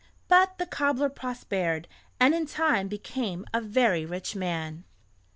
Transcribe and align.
But 0.27 0.57
the 0.57 0.65
cobbler 0.65 1.09
prospered, 1.09 1.87
and 2.19 2.33
in 2.33 2.47
time 2.47 2.87
became 2.87 3.45
a 3.53 3.61
very 3.61 4.03
rich 4.03 4.35
man. 4.35 4.83